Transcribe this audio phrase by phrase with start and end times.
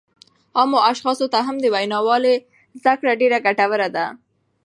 [0.57, 2.35] عامو اشخاصو ته هم د وینا والۍ
[2.79, 4.05] زده کړه ډېره ګټوره ده